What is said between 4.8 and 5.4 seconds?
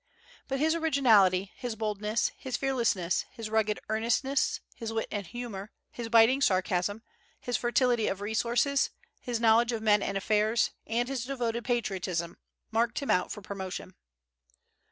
wit and